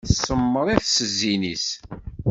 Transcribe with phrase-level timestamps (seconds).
[0.09, 1.67] Tsemmeṛ-it s zzin-is.